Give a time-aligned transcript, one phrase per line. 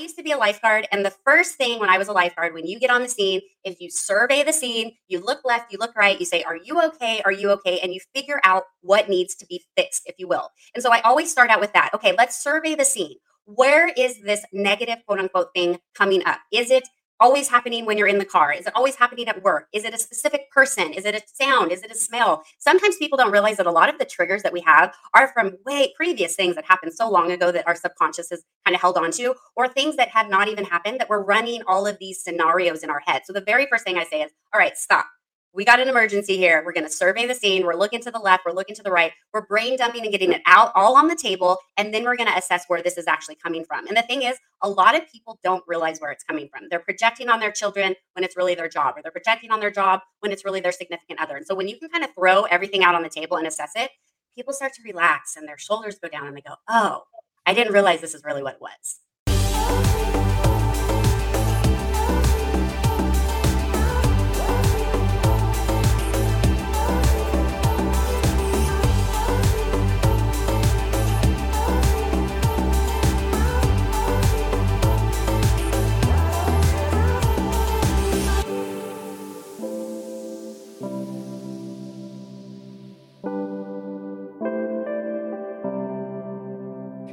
[0.00, 2.66] used to be a lifeguard, and the first thing when I was a lifeguard, when
[2.66, 5.94] you get on the scene, if you survey the scene, you look left, you look
[5.96, 7.22] right, you say, Are you okay?
[7.24, 7.78] Are you okay?
[7.80, 10.50] And you figure out what needs to be fixed, if you will.
[10.74, 11.90] And so I always start out with that.
[11.94, 13.16] Okay, let's survey the scene.
[13.44, 16.38] Where is this negative quote unquote thing coming up?
[16.52, 16.88] Is it
[17.20, 18.52] always happening when you're in the car?
[18.52, 19.68] Is it always happening at work?
[19.72, 20.92] Is it a specific person?
[20.92, 21.70] Is it a sound?
[21.70, 22.42] Is it a smell?
[22.58, 25.56] Sometimes people don't realize that a lot of the triggers that we have are from
[25.64, 28.96] way previous things that happened so long ago that our subconscious has kind of held
[28.96, 32.22] on to, or things that have not even happened that we're running all of these
[32.22, 33.22] scenarios in our head.
[33.24, 35.06] So the very first thing I say is, all right, stop
[35.52, 36.62] we got an emergency here.
[36.64, 37.64] We're going to survey the scene.
[37.64, 38.44] We're looking to the left.
[38.46, 39.12] We're looking to the right.
[39.32, 41.58] We're brain dumping and getting it out all on the table.
[41.76, 43.86] And then we're going to assess where this is actually coming from.
[43.88, 46.68] And the thing is, a lot of people don't realize where it's coming from.
[46.70, 49.70] They're projecting on their children when it's really their job, or they're projecting on their
[49.70, 51.36] job when it's really their significant other.
[51.36, 53.72] And so when you can kind of throw everything out on the table and assess
[53.74, 53.90] it,
[54.36, 57.02] people start to relax and their shoulders go down and they go, oh,
[57.44, 59.00] I didn't realize this is really what it was.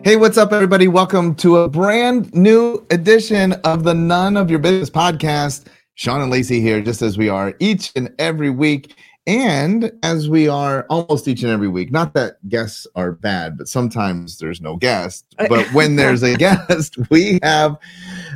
[0.08, 0.88] Hey, what's up, everybody?
[0.88, 5.66] Welcome to a brand new edition of the None of Your Business podcast.
[5.96, 8.96] Sean and Lacey here, just as we are each and every week.
[9.28, 13.68] And as we are almost each and every week, not that guests are bad, but
[13.68, 15.26] sometimes there's no guest.
[15.40, 17.76] Uh, but when there's a guest, we have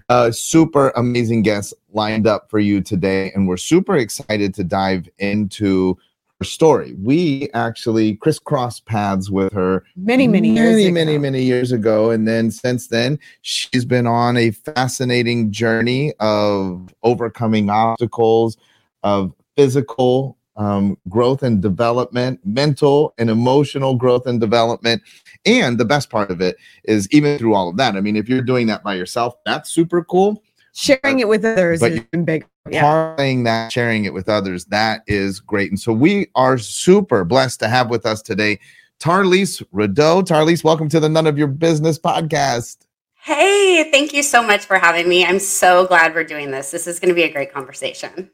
[0.09, 3.31] a super amazing guest lined up for you today.
[3.31, 5.97] And we're super excited to dive into
[6.43, 6.95] story.
[7.01, 11.21] We actually crisscrossed paths with her many, many, many, years many, ago.
[11.21, 17.69] many years ago, and then since then, she's been on a fascinating journey of overcoming
[17.69, 18.57] obstacles,
[19.03, 25.01] of physical um, growth and development, mental and emotional growth and development.
[25.45, 27.95] And the best part of it is even through all of that.
[27.95, 30.43] I mean, if you're doing that by yourself, that's super cool.
[30.73, 32.45] Sharing it with others But is even bigger.
[32.69, 32.83] Yeah.
[32.83, 35.71] parlaying that, sharing it with others, that is great.
[35.71, 38.59] And so we are super blessed to have with us today
[38.99, 40.21] Tarlese Rideau.
[40.21, 42.85] Tarlese, welcome to the None of Your Business podcast.
[43.15, 45.25] Hey, thank you so much for having me.
[45.25, 46.69] I'm so glad we're doing this.
[46.69, 48.29] This is going to be a great conversation.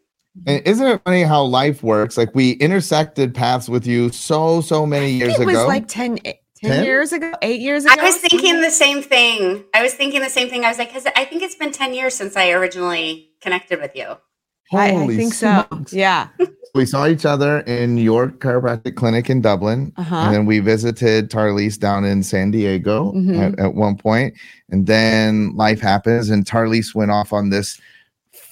[0.45, 2.17] And isn't it funny how life works?
[2.17, 5.43] Like we intersected paths with you so, so many years ago.
[5.43, 5.67] it was ago.
[5.67, 6.83] like 10, eh, 10 10?
[6.85, 7.95] years ago, eight years ago.
[7.99, 9.63] I was thinking the same thing.
[9.73, 10.65] I was thinking the same thing.
[10.65, 13.95] I was like, because I think it's been 10 years since I originally connected with
[13.95, 14.15] you.
[14.73, 15.65] I, I Holy think so.
[15.69, 15.93] smokes.
[15.93, 16.27] Yeah.
[16.75, 19.93] We saw each other in your chiropractic clinic in Dublin.
[19.97, 20.15] Uh-huh.
[20.15, 23.53] And then we visited Tarlese down in San Diego Mhm.
[23.53, 24.35] at, at one point.
[24.69, 27.79] And then life happens, and Tarlese went off on this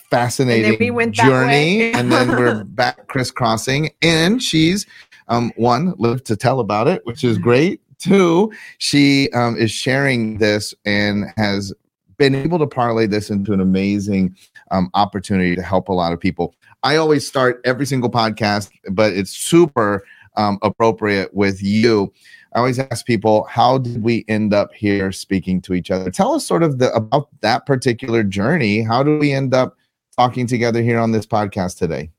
[0.09, 1.91] fascinating we went journey.
[1.91, 3.91] and then we're back crisscrossing.
[4.01, 4.87] And she's
[5.27, 7.27] um, one, lived to tell about it, which Mm-hmm.
[7.31, 7.81] is great.
[8.05, 11.73] Two, she um, is sharing this and has
[12.17, 14.35] been able to parlay this into an amazing
[14.69, 16.53] um, opportunity to help a lot of people.
[16.83, 20.05] I always start every single podcast, but it's super
[20.37, 22.13] um, appropriate with you.
[22.53, 26.11] I always ask people, how did we end up here speaking to each other?
[26.11, 28.83] Tell us sort of the, about that particular journey.
[28.83, 29.75] How do we end up
[30.15, 32.11] talking together here on this podcast today?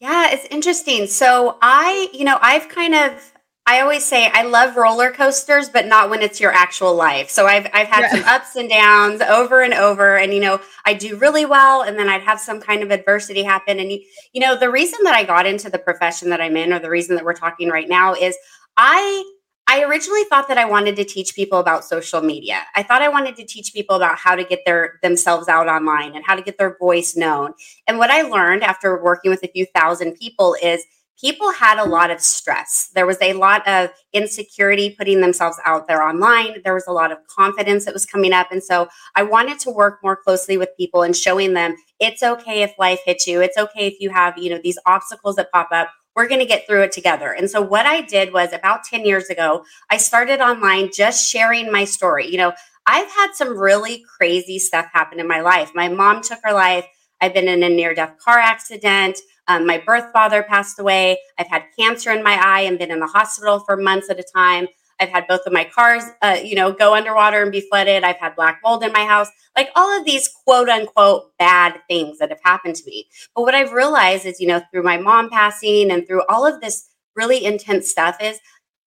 [0.00, 1.06] Yeah, it's interesting.
[1.06, 3.32] So I, you know, I've kind of
[3.68, 7.28] I always say I love roller coasters, but not when it's your actual life.
[7.28, 8.10] So I've I've had Yeah.
[8.12, 11.98] some ups and downs over and over, and you know I do really well, and
[11.98, 13.78] then I'd have some kind of adversity happen.
[13.78, 14.00] And you,
[14.32, 16.88] you know the reason that I got into the profession that I'm in, or the
[16.88, 18.34] reason that we're talking right now, is
[18.78, 19.22] I
[19.70, 22.62] I originally thought that I wanted to teach people about social media.
[22.74, 26.16] I thought I wanted to teach people about how to get their themselves out online
[26.16, 27.52] and how to get their voice known.
[27.86, 30.82] And what I learned after working with a few thousand people is
[31.20, 32.90] people had a lot of stress.
[32.94, 36.62] There was a lot of insecurity putting themselves out there online.
[36.64, 38.52] There was a lot of confidence that was coming up.
[38.52, 42.62] And so I wanted to work more closely with people and showing them it's okay
[42.62, 43.40] if life hits you.
[43.40, 45.88] It's okay if you have, you know, these obstacles that pop up.
[46.14, 47.32] We're going to get through it together.
[47.32, 51.70] And so what I did was about 10 years ago, I started online just sharing
[51.70, 52.28] my story.
[52.28, 52.52] You know,
[52.86, 55.72] I've had some really crazy stuff happen in my life.
[55.74, 56.86] My mom took her life.
[57.20, 59.18] I've been in a near death car accident.
[59.48, 61.18] Um, my birth father passed away.
[61.38, 64.24] I've had cancer in my eye and been in the hospital for months at a
[64.34, 64.68] time.
[65.00, 68.02] I've had both of my cars, uh, you know, go underwater and be flooded.
[68.02, 72.18] I've had black mold in my house, like all of these quote unquote bad things
[72.18, 73.06] that have happened to me.
[73.34, 76.60] But what I've realized is, you know, through my mom passing and through all of
[76.60, 78.40] this really intense stuff, is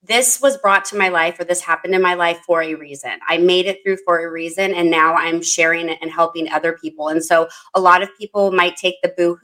[0.03, 3.11] this was brought to my life or this happened in my life for a reason.
[3.27, 6.77] I made it through for a reason and now I'm sharing it and helping other
[6.81, 7.07] people.
[7.07, 9.37] And so a lot of people might take the boo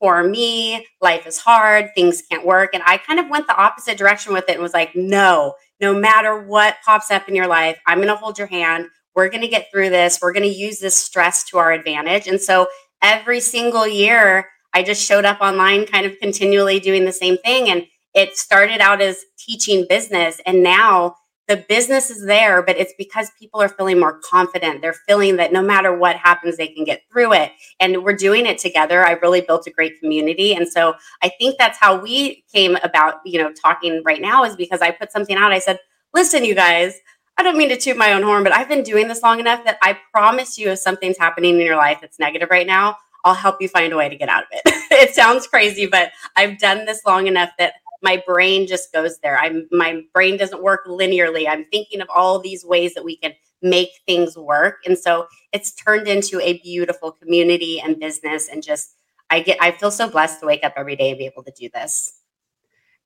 [0.00, 2.70] hoo, for me, life is hard, things can't work.
[2.74, 5.98] And I kind of went the opposite direction with it and was like, no, no
[5.98, 8.86] matter what pops up in your life, I'm going to hold your hand.
[9.14, 10.18] We're going to get through this.
[10.20, 12.26] We're going to use this stress to our advantage.
[12.26, 12.68] And so
[13.02, 17.70] every single year, I just showed up online, kind of continually doing the same thing.
[17.70, 20.40] And it started out as teaching business.
[20.46, 24.80] And now the business is there, but it's because people are feeling more confident.
[24.80, 27.52] They're feeling that no matter what happens, they can get through it.
[27.80, 29.04] And we're doing it together.
[29.04, 30.54] I really built a great community.
[30.54, 34.56] And so I think that's how we came about, you know, talking right now is
[34.56, 35.52] because I put something out.
[35.52, 35.78] I said,
[36.14, 36.98] listen, you guys,
[37.36, 39.64] I don't mean to toot my own horn, but I've been doing this long enough
[39.64, 43.34] that I promise you if something's happening in your life that's negative right now, I'll
[43.34, 44.62] help you find a way to get out of it.
[44.90, 49.38] it sounds crazy, but I've done this long enough that my brain just goes there.
[49.38, 51.48] I'm my brain doesn't work linearly.
[51.48, 54.80] I'm thinking of all these ways that we can make things work.
[54.84, 58.94] And so it's turned into a beautiful community and business and just
[59.30, 61.52] I get I feel so blessed to wake up every day and be able to
[61.58, 62.12] do this.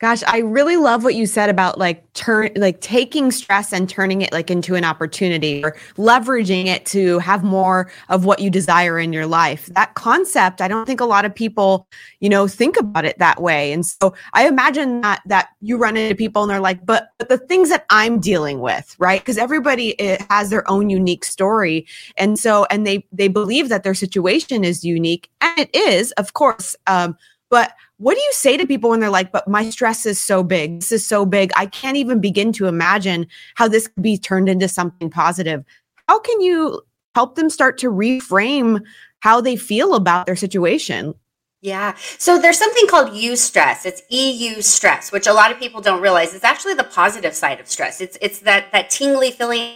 [0.01, 4.23] Gosh, I really love what you said about like turn like taking stress and turning
[4.23, 9.01] it like into an opportunity or leveraging it to have more of what you desire
[9.01, 9.67] in your life.
[9.67, 11.89] That concept, I don't think a lot of people,
[12.21, 13.73] you know, think about it that way.
[13.73, 17.29] And so I imagine that that you run into people and they're like, but but
[17.29, 19.21] the things that I'm dealing with, right?
[19.21, 21.89] Because everybody eh, has their own unique story.
[22.17, 26.35] And so and they they believe that their situation is unique and it is, of
[26.35, 26.77] course.
[26.87, 27.17] Um,
[27.51, 30.43] but what do you say to people when they're like, but my stress is so
[30.43, 30.81] big?
[30.81, 31.51] This is so big.
[31.57, 35.65] I can't even begin to imagine how this could be turned into something positive.
[36.09, 36.83] How can you
[37.15, 38.81] help them start to reframe
[39.21, 41.15] how they feel about their situation?
[41.61, 41.97] Yeah.
[42.19, 43.85] So there's something called eustress.
[43.85, 46.35] It's EU stress, which a lot of people don't realize.
[46.35, 48.01] It's actually the positive side of stress.
[48.01, 49.75] It's it's that that tingly feeling,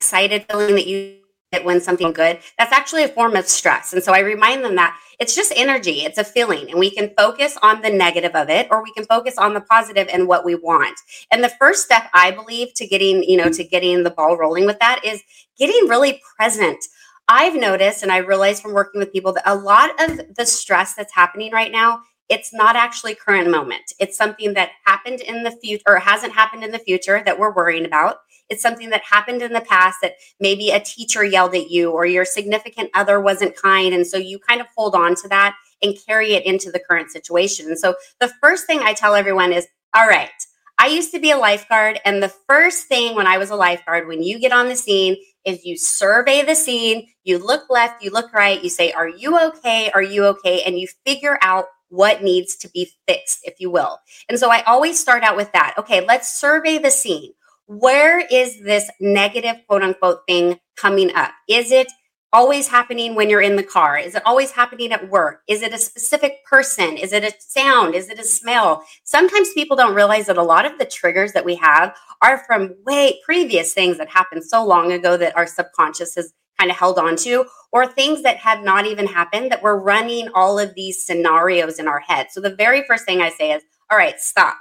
[0.00, 1.18] excited feeling that you
[1.62, 2.38] when something good.
[2.58, 3.92] That's actually a form of stress.
[3.92, 7.10] And so I remind them that it's just energy, it's a feeling, and we can
[7.16, 10.44] focus on the negative of it or we can focus on the positive and what
[10.44, 10.98] we want.
[11.32, 14.66] And the first step I believe to getting, you know, to getting the ball rolling
[14.66, 15.22] with that is
[15.58, 16.84] getting really present.
[17.28, 20.94] I've noticed and I realized from working with people that a lot of the stress
[20.94, 23.92] that's happening right now it's not actually current moment.
[23.98, 27.54] It's something that happened in the future or hasn't happened in the future that we're
[27.54, 28.18] worrying about.
[28.48, 32.06] It's something that happened in the past that maybe a teacher yelled at you or
[32.06, 33.94] your significant other wasn't kind.
[33.94, 37.10] And so you kind of hold on to that and carry it into the current
[37.10, 37.66] situation.
[37.66, 40.30] And so the first thing I tell everyone is all right,
[40.78, 42.00] I used to be a lifeguard.
[42.04, 45.16] And the first thing when I was a lifeguard, when you get on the scene,
[45.44, 49.38] is you survey the scene, you look left, you look right, you say, Are you
[49.48, 49.90] okay?
[49.94, 50.62] Are you okay?
[50.62, 53.98] And you figure out what needs to be fixed, if you will.
[54.28, 55.74] And so I always start out with that.
[55.78, 57.32] Okay, let's survey the scene
[57.68, 61.32] where is this negative quote unquote thing coming up?
[61.48, 61.92] Is it
[62.32, 63.98] always happening when you're in the car?
[63.98, 65.42] Is it always happening at work?
[65.48, 66.96] Is it a specific person?
[66.96, 67.94] Is it a sound?
[67.94, 68.84] Is it a smell?
[69.04, 72.74] Sometimes people don't realize that a lot of the triggers that we have are from
[72.86, 76.98] way previous things that happened so long ago that our subconscious has kind of held
[76.98, 81.04] on to, or things that have not even happened that we're running all of these
[81.04, 82.26] scenarios in our head.
[82.32, 84.56] So the very first thing I say is, all right, stop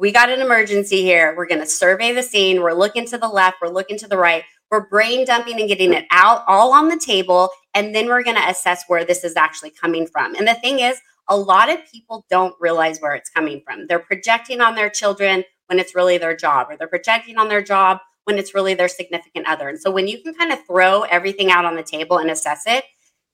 [0.00, 1.34] we got an emergency here.
[1.36, 2.62] We're going to survey the scene.
[2.62, 3.58] We're looking to the left.
[3.60, 4.44] We're looking to the right.
[4.70, 7.50] We're brain dumping and getting it out all on the table.
[7.74, 10.34] And then we're going to assess where this is actually coming from.
[10.36, 10.98] And the thing is,
[11.28, 13.86] a lot of people don't realize where it's coming from.
[13.86, 17.62] They're projecting on their children when it's really their job, or they're projecting on their
[17.62, 19.68] job when it's really their significant other.
[19.68, 22.62] And so when you can kind of throw everything out on the table and assess
[22.66, 22.84] it,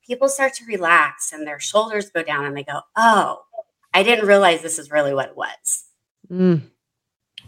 [0.04, 3.42] people start to relax and their shoulders go down and they go, oh,
[3.94, 5.85] I didn't realize this is really what it was.
[6.30, 6.62] Mm.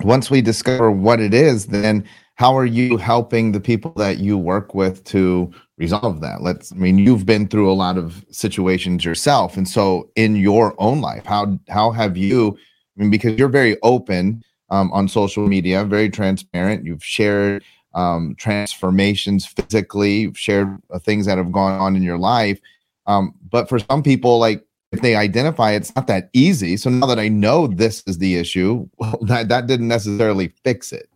[0.02, 2.04] Once we discover what it is, then
[2.34, 6.40] how are you helping the people that you work with to resolve that?
[6.40, 9.56] Let's, I mean, you've been through a lot of situations yourself.
[9.56, 12.56] And so in your own life, how, how have you,
[12.96, 18.36] I mean, because you're very open um, on social media, very transparent, you've shared um,
[18.38, 22.60] transformations physically, you've shared uh, things that have gone on in your life.
[23.06, 26.76] Um, but for some people, like if they identify it's not that easy.
[26.76, 30.92] So now that i know this is the issue well that, that didn't necessarily fix
[30.92, 31.08] it.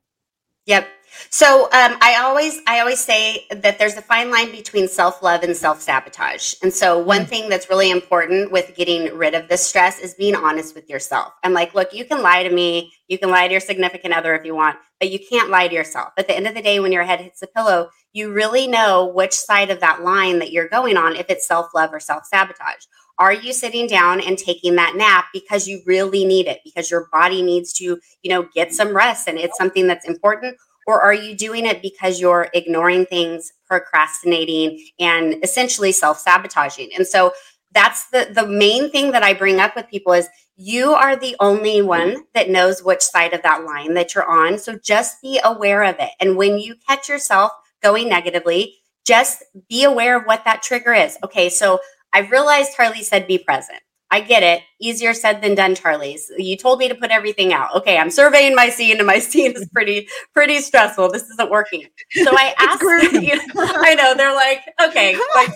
[0.67, 0.89] Yep.
[1.31, 5.57] So um, i always i always say that there's a fine line between self-love and
[5.57, 6.55] self-sabotage.
[6.63, 7.29] And so one mm.
[7.29, 11.33] thing that's really important with getting rid of this stress is being honest with yourself.
[11.43, 14.35] I'm like look you can lie to me you can lie to your significant other
[14.35, 16.13] if you want but you can't lie to yourself.
[16.17, 19.07] At the end of the day when your head hits the pillow you really know
[19.07, 22.85] which side of that line that you're going on if it's self-love or self-sabotage
[23.23, 27.09] are you sitting down and taking that nap because you really need it because your
[27.13, 30.57] body needs to you know get some rest and it's something that's important?
[30.89, 36.91] Or are you doing it because you're ignoring things procrastinating and essentially self-sabotaging?
[36.97, 37.33] And so
[37.71, 41.37] that's the the main thing that i bring up with people is you are the
[41.39, 44.59] only one that knows which side of that line that you're on.
[44.59, 46.11] So just be aware of it.
[46.21, 47.53] And when you catch yourself
[47.83, 48.75] going negatively
[49.05, 51.19] just be aware of what that trigger is.
[51.25, 51.79] Okay so
[52.13, 53.81] i've realized harley said be present
[54.13, 54.63] I get it.
[54.79, 56.25] Easier said than done, Tarlese.
[56.37, 57.75] You told me to put everything out.
[57.75, 61.11] Okay, I'm surveying my scene, and my scene is pretty pretty stressful.
[61.11, 61.87] This isn't working.
[62.13, 62.83] So I asked.
[63.23, 65.51] you know, I know they're like, okay, like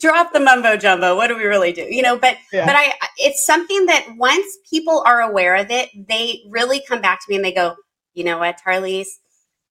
[0.00, 1.16] drop the mumbo jumbo.
[1.16, 1.82] What do we really do?
[1.82, 2.66] You know, but yeah.
[2.66, 7.18] but I it's something that once people are aware of it, they really come back
[7.18, 7.74] to me and they go,
[8.14, 9.08] you know what, Tarlese.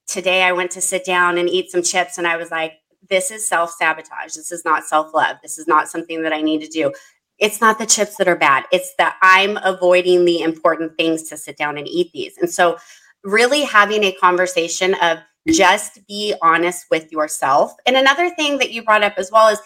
[0.06, 2.74] Today I went to sit down and eat some chips, and I was like,
[3.10, 4.34] this is self sabotage.
[4.34, 5.38] This is not self love.
[5.42, 6.92] This is not something that I need to do
[7.40, 8.66] it's not the chips that are bad.
[8.72, 12.38] It's that I'm avoiding the important things to sit down and eat these.
[12.38, 12.78] And so,
[13.24, 17.74] really having a conversation of just be honest with yourself.
[17.86, 19.60] And another thing that you brought up as well is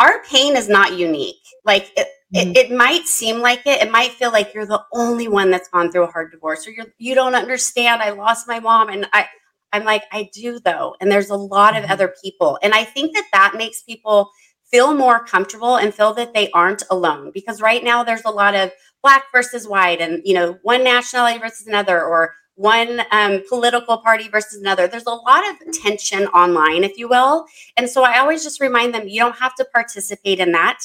[0.00, 1.42] our pain is not unique.
[1.64, 2.50] Like it, mm-hmm.
[2.50, 3.82] it, it, might seem like it.
[3.82, 6.70] It might feel like you're the only one that's gone through a hard divorce, or
[6.70, 8.02] you're you don't understand.
[8.02, 9.26] I lost my mom, and I
[9.74, 11.84] I'm like I do though, and there's a lot mm-hmm.
[11.84, 14.30] of other people, and I think that that makes people
[14.70, 18.54] feel more comfortable and feel that they aren't alone because right now there's a lot
[18.54, 23.98] of black versus white and you know one nationality versus another or one um, political
[23.98, 24.86] party versus another.
[24.86, 28.94] There's a lot of tension online if you will and so i always just remind
[28.94, 30.78] them you don't have to participate in that.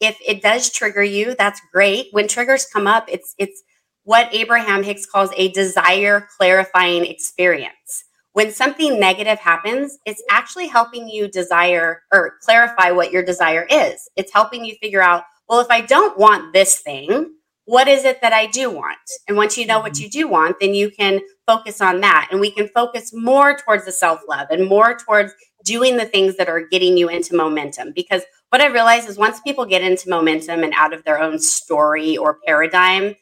[0.00, 2.08] If it does trigger you that's great.
[2.12, 3.62] When triggers come up it's it's
[4.04, 11.08] what abraham hicks calls a desire clarifying experience when something negative happens, it's actually helping
[11.08, 14.08] you desire or clarify what your desire is.
[14.16, 17.34] It's helping you figure out, well, if I don't want this thing,
[17.66, 18.98] what is it that I do want?
[19.28, 20.04] And once you know what mm-hmm.
[20.04, 22.28] you do want, then you can focus on that.
[22.30, 25.32] And we can focus more towards the self love and more towards
[25.64, 27.92] doing the things that are getting you into momentum.
[27.94, 31.38] Because what I realize is once people get into momentum and out of their own
[31.38, 33.14] story or paradigm,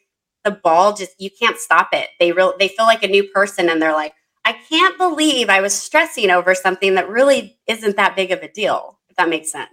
[0.43, 2.07] the ball just you can't stop it.
[2.19, 4.13] They real they feel like a new person and they're like,
[4.45, 8.51] I can't believe I was stressing over something that really isn't that big of a
[8.51, 9.69] deal, if that makes sense.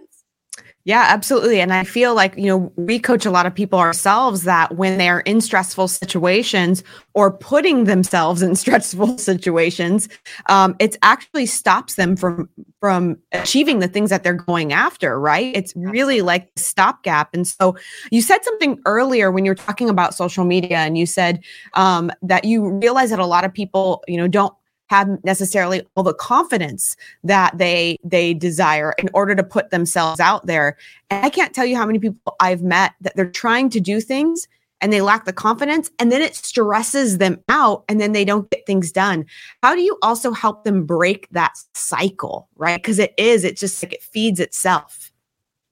[0.85, 1.59] Yeah, absolutely.
[1.59, 4.97] And I feel like, you know, we coach a lot of people ourselves that when
[4.97, 6.83] they're in stressful situations
[7.13, 10.07] or putting themselves in stressful situations,
[10.47, 12.49] um, it actually stops them from
[12.79, 15.55] from achieving the things that they're going after, right?
[15.55, 17.29] It's really like stopgap.
[17.33, 17.75] And so
[18.09, 22.09] you said something earlier when you were talking about social media and you said um,
[22.21, 24.53] that you realize that a lot of people, you know, don't
[24.89, 30.45] have necessarily all the confidence that they they desire in order to put themselves out
[30.45, 30.77] there.
[31.09, 34.01] And I can't tell you how many people I've met that they're trying to do
[34.01, 34.47] things
[34.81, 38.49] and they lack the confidence and then it stresses them out and then they don't
[38.49, 39.25] get things done.
[39.61, 42.81] How do you also help them break that cycle, right?
[42.81, 45.11] Because it is it just like it feeds itself.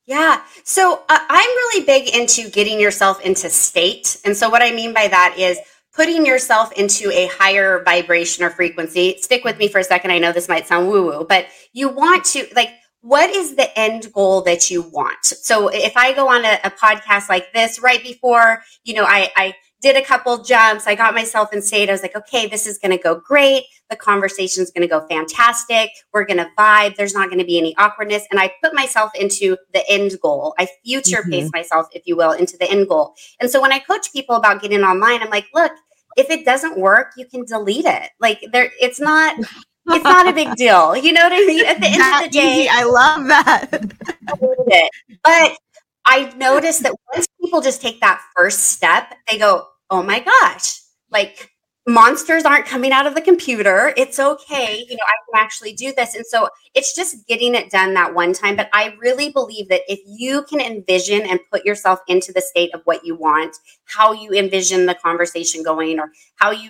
[0.05, 0.41] Yeah.
[0.63, 4.17] So uh, I'm really big into getting yourself into state.
[4.23, 5.59] And so what I mean by that is
[5.97, 9.17] putting yourself into a higher vibration or frequency.
[9.19, 10.11] Stick with me for a second.
[10.11, 12.69] I know this might sound woo woo, but you want to, like,
[13.01, 15.25] what is the end goal that you want?
[15.25, 19.31] So if I go on a, a podcast like this right before, you know, I,
[19.35, 21.89] I did a couple jumps, I got myself in state.
[21.89, 23.63] I was like, okay, this is going to go great.
[23.89, 25.91] The conversation is going to go fantastic.
[26.13, 26.95] We're going to vibe.
[26.95, 28.23] There's not going to be any awkwardness.
[28.29, 30.55] And I put myself into the end goal.
[30.59, 31.57] I future pace mm-hmm.
[31.57, 33.13] myself, if you will, into the end goal.
[33.39, 35.71] And so when I coach people about getting online, I'm like, look,
[36.17, 38.09] if it doesn't work, you can delete it.
[38.19, 39.35] Like there, it's not.
[39.89, 40.97] It's not a big deal.
[40.97, 41.65] You know what I mean?
[41.65, 42.69] At the end that of the day, easy.
[42.69, 44.89] I love that.
[45.23, 45.57] but
[46.05, 50.81] I've noticed that once people just take that first step, they go, "Oh my gosh!"
[51.09, 51.49] Like
[51.87, 53.93] monsters aren't coming out of the computer.
[53.95, 54.85] It's okay.
[54.87, 56.15] You know, I can actually do this.
[56.15, 58.57] And so it's just getting it done that one time.
[58.57, 62.73] But I really believe that if you can envision and put yourself into the state
[62.75, 66.69] of what you want, how you envision the conversation going, or how you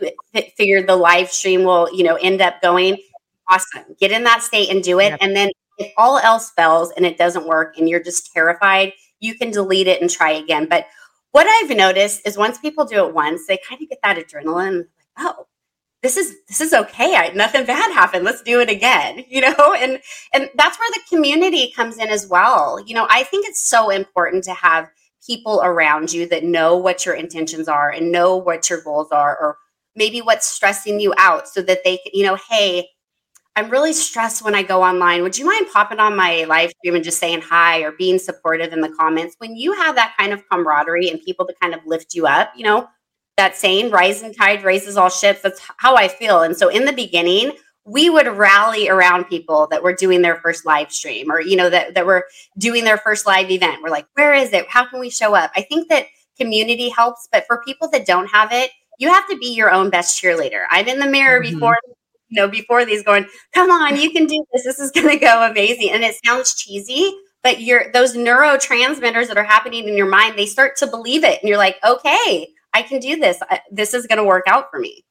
[0.55, 2.97] figure the live stream will, you know, end up going,
[3.49, 3.95] awesome.
[3.99, 5.09] Get in that state and do it.
[5.09, 5.19] Yep.
[5.21, 9.33] And then if all else fails and it doesn't work and you're just terrified, you
[9.33, 10.67] can delete it and try again.
[10.69, 10.85] But
[11.31, 14.85] what I've noticed is once people do it once, they kind of get that adrenaline
[15.17, 15.45] oh
[16.03, 19.75] this is this is okay I, nothing bad happened let's do it again you know
[19.77, 19.99] and
[20.33, 23.89] and that's where the community comes in as well you know i think it's so
[23.89, 24.89] important to have
[25.25, 29.37] people around you that know what your intentions are and know what your goals are
[29.37, 29.57] or
[29.95, 32.87] maybe what's stressing you out so that they can you know hey
[33.57, 35.23] I'm really stressed when I go online.
[35.23, 38.71] Would you mind popping on my live stream and just saying hi or being supportive
[38.71, 39.35] in the comments?
[39.39, 42.51] When you have that kind of camaraderie and people to kind of lift you up,
[42.55, 42.87] you know,
[43.37, 46.41] that saying, rising tide raises all ships, that's how I feel.
[46.41, 47.53] And so in the beginning,
[47.85, 51.69] we would rally around people that were doing their first live stream or, you know,
[51.69, 52.25] that, that were
[52.57, 53.81] doing their first live event.
[53.81, 54.67] We're like, where is it?
[54.67, 55.51] How can we show up?
[55.55, 59.37] I think that community helps, but for people that don't have it, you have to
[59.37, 60.65] be your own best cheerleader.
[60.69, 61.53] I'm in the mirror mm-hmm.
[61.53, 61.77] before
[62.29, 64.65] you know, before these going, come on, you can do this.
[64.65, 65.91] This is going to go amazing.
[65.91, 70.45] And it sounds cheesy, but your those neurotransmitters that are happening in your mind, they
[70.45, 71.39] start to believe it.
[71.41, 73.39] And you're like, okay, I can do this.
[73.71, 75.03] This is going to work out for me.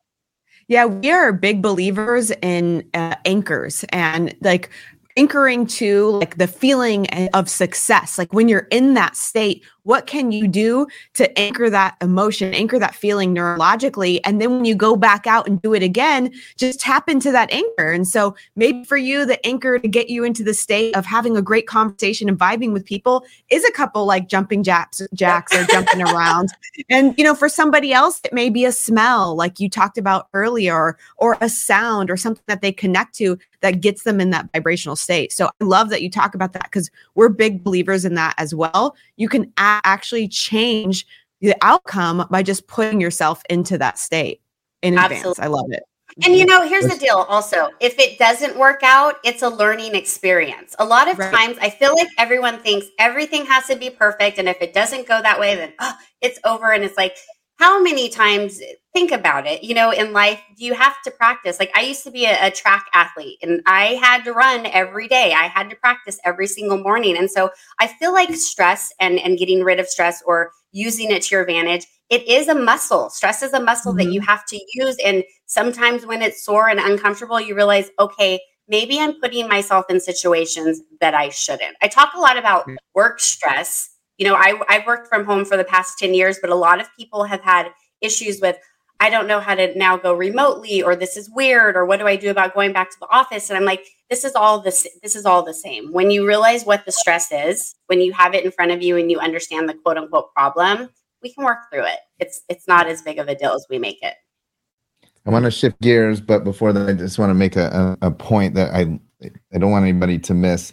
[0.68, 4.70] Yeah, we are big believers in uh, anchors and like
[5.16, 8.18] anchoring to like the feeling of success.
[8.18, 12.76] Like when you're in that state, what can you do to anchor that emotion, anchor
[12.76, 14.18] that feeling neurologically?
[14.24, 17.52] And then when you go back out and do it again, just tap into that
[17.52, 17.92] anchor.
[17.92, 21.36] And so maybe for you, the anchor to get you into the state of having
[21.36, 25.64] a great conversation and vibing with people is a couple like jumping jacks, jacks or
[25.66, 26.48] jumping around.
[26.90, 30.26] And, you know, for somebody else, it may be a smell like you talked about
[30.34, 34.48] earlier or a sound or something that they connect to that gets them in that
[34.52, 35.32] vibrational state.
[35.32, 38.54] So I love that you talk about that because we're big believers in that as
[38.54, 38.96] well.
[39.16, 41.06] You can add actually change
[41.40, 44.40] the outcome by just putting yourself into that state
[44.82, 45.30] in Absolutely.
[45.30, 45.38] advance.
[45.38, 45.82] I love it.
[46.24, 46.62] And you mm-hmm.
[46.62, 47.68] know, here's the deal also.
[47.80, 50.74] If it doesn't work out, it's a learning experience.
[50.78, 51.34] A lot of right.
[51.34, 54.38] times I feel like everyone thinks everything has to be perfect.
[54.38, 56.72] And if it doesn't go that way, then oh, it's over.
[56.72, 57.16] And it's like,
[57.58, 58.60] how many times
[58.92, 61.58] think about it you know in life you have to practice?
[61.58, 65.08] Like i used to be a, a, track athlete and i had to run every
[65.08, 65.32] day.
[65.32, 67.16] I had to practice every single morning.
[67.16, 71.22] And so i feel like stress and and getting rid of stress or using it
[71.22, 73.10] to your advantage it is a muscle.
[73.10, 74.06] Stress is a muscle mm-hmm.
[74.06, 78.40] that you have to use and sometimes when it's sore and uncomfortable you realize okay
[78.68, 81.76] maybe i'm putting myself in situations that i shouldn't.
[81.82, 85.56] I talk a lot about work stress you know I, i've worked from home for
[85.56, 87.70] the past 10 years but a lot of people have had
[88.00, 88.56] issues with
[88.98, 92.06] I don't know how to now go remotely or this is weird or what do
[92.06, 94.86] I do about going back to the office and I'm like this is all this
[95.02, 95.92] this is all the same.
[95.92, 98.96] When you realize what the stress is, when you have it in front of you
[98.96, 100.90] and you understand the quote unquote problem,
[101.22, 101.98] we can work through it.
[102.18, 104.14] It's it's not as big of a deal as we make it.
[105.26, 108.06] I want to shift gears, but before that, I just want to make a, a,
[108.08, 109.00] a point that I
[109.52, 110.72] I don't want anybody to miss.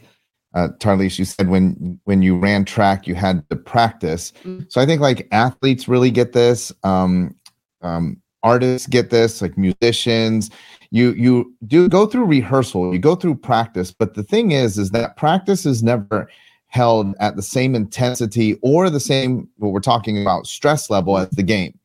[0.53, 4.31] Uh, Tarlese, you said when when you ran track, you had to practice.
[4.43, 4.63] Mm-hmm.
[4.69, 6.71] So I think like athletes really get this.
[6.83, 7.35] Um,
[7.81, 10.51] um, artists get this, like musicians.
[10.91, 14.91] You you do go through rehearsal, you go through practice, but the thing is, is
[14.91, 16.29] that practice is never
[16.67, 21.29] held at the same intensity or the same what we're talking about stress level as
[21.31, 21.77] the game.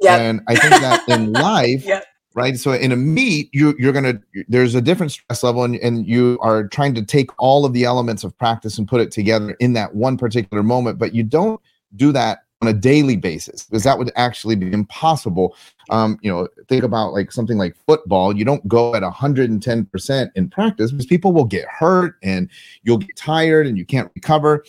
[0.00, 1.84] Yeah, and I think that in life.
[1.84, 2.04] Yep.
[2.34, 2.56] Right.
[2.56, 6.38] So in a meet, you you're gonna there's a different stress level and, and you
[6.40, 9.72] are trying to take all of the elements of practice and put it together in
[9.72, 11.60] that one particular moment, but you don't
[11.96, 15.56] do that on a daily basis because that would actually be impossible.
[15.88, 18.36] Um, you know, think about like something like football.
[18.36, 22.50] You don't go at 110% in practice because people will get hurt and
[22.82, 24.64] you'll get tired and you can't recover.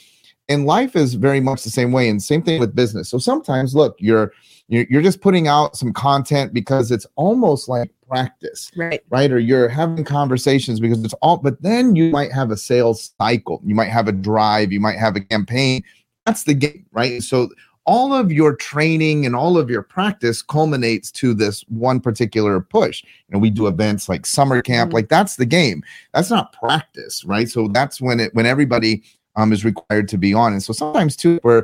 [0.48, 2.10] And life is very much the same way.
[2.10, 3.10] And same thing with business.
[3.10, 4.32] So sometimes, look, you're
[4.72, 9.70] you're just putting out some content because it's almost like practice right right or you're
[9.70, 13.90] having conversations because it's all but then you might have a sales cycle you might
[13.90, 15.84] have a drive you might have a campaign
[16.26, 17.50] that's the game right so
[17.86, 23.04] all of your training and all of your practice culminates to this one particular push.
[23.04, 24.96] You know, we do events like summer camp, mm-hmm.
[24.96, 25.84] like that's the game.
[26.14, 27.50] That's not practice, right?
[27.50, 29.04] So that's when it when everybody
[29.36, 30.54] um is required to be on.
[30.54, 31.64] And so sometimes too we're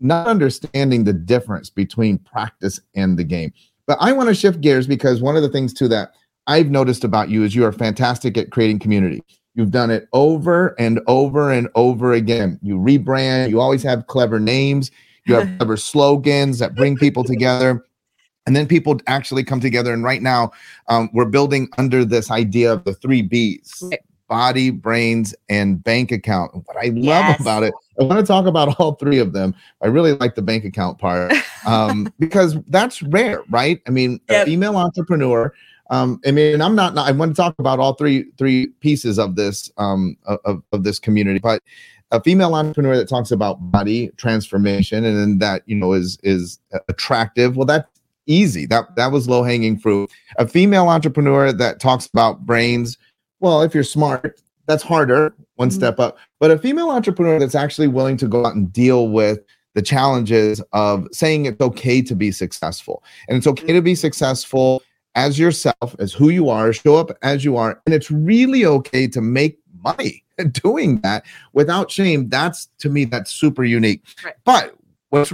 [0.00, 3.52] not understanding the difference between practice and the game.
[3.86, 6.12] But I want to shift gears because one of the things too that
[6.46, 9.22] I've noticed about you is you are fantastic at creating community.
[9.54, 12.58] You've done it over and over and over again.
[12.62, 14.90] You rebrand, you always have clever names,
[15.26, 17.84] you have clever slogans that bring people together.
[18.46, 19.92] And then people actually come together.
[19.92, 20.52] And right now,
[20.88, 23.82] um, we're building under this idea of the three B's
[24.28, 26.54] body, brains, and bank account.
[26.54, 27.04] What I yes.
[27.04, 29.54] love about it, I want to talk about all three of them.
[29.82, 31.32] I really like the bank account part
[31.66, 33.80] um, because that's rare, right?
[33.86, 34.42] I mean, yep.
[34.42, 35.52] a female entrepreneur.
[35.90, 39.18] Um, I mean, I'm not, not, I want to talk about all three three pieces
[39.18, 41.62] of this um, of, of this community, but
[42.10, 46.58] a female entrepreneur that talks about body transformation and then that you know is is
[46.88, 47.88] attractive well that's
[48.26, 52.96] easy that that was low hanging fruit a female entrepreneur that talks about brains
[53.40, 55.76] well if you're smart that's harder one mm-hmm.
[55.76, 59.40] step up but a female entrepreneur that's actually willing to go out and deal with
[59.74, 64.82] the challenges of saying it's okay to be successful and it's okay to be successful
[65.16, 67.80] as yourself, as who you are, show up as you are.
[67.86, 72.28] And it's really okay to make money doing that without shame.
[72.28, 74.02] That's to me, that's super unique.
[74.22, 74.34] Right.
[74.44, 74.76] But
[75.08, 75.32] what's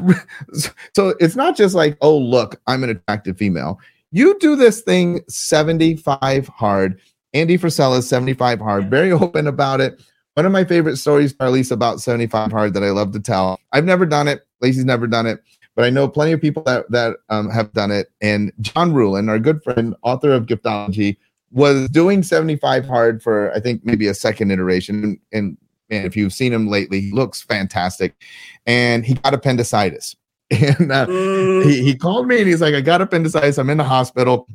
[0.95, 3.79] so it's not just like, oh, look, I'm an attractive female.
[4.13, 7.01] You do this thing 75 hard.
[7.35, 10.01] Andy Frisella is 75 hard, very open about it.
[10.35, 13.59] One of my favorite stories, at least about 75 hard, that I love to tell.
[13.73, 14.47] I've never done it.
[14.61, 15.43] Lacey's never done it
[15.75, 18.11] but I know plenty of people that that um, have done it.
[18.21, 21.17] And John Ruhlin, our good friend, author of Giftology,
[21.51, 25.03] was doing 75 hard for I think maybe a second iteration.
[25.03, 25.59] And, and
[25.91, 28.15] man, if you've seen him lately, he looks fantastic.
[28.67, 30.17] And he got appendicitis.
[30.53, 31.65] And uh, mm.
[31.65, 33.57] he, he called me and he's like, I got appendicitis.
[33.57, 34.47] I'm in the hospital.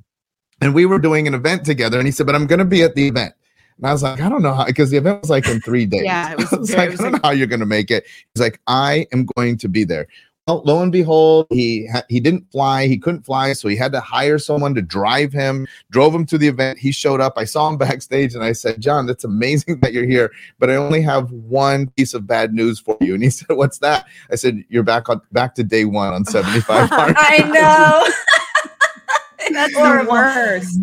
[0.62, 1.98] And we were doing an event together.
[1.98, 3.34] And he said, But I'm going to be at the event.
[3.78, 5.86] And I was like, I don't know how, because the event was like in three
[5.86, 6.04] days.
[6.04, 7.66] yeah, it was, I was like, was I don't like, know how you're going to
[7.66, 8.06] make it.
[8.34, 10.08] He's like, I am going to be there
[10.48, 12.88] well, lo and behold, he ha- he didn't fly.
[12.88, 15.68] He couldn't fly, so he had to hire someone to drive him.
[15.92, 16.80] Drove him to the event.
[16.80, 17.34] He showed up.
[17.36, 20.76] I saw him backstage, and I said, "John, that's amazing that you're here, but I
[20.76, 24.36] only have one piece of bad news for you." And he said, "What's that?" I
[24.36, 29.54] said, "You're back on back to day one on 75 I know.
[29.54, 30.80] that's the worst.